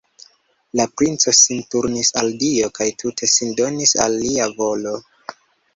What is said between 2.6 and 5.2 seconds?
kaj tute sin donis al Lia volo.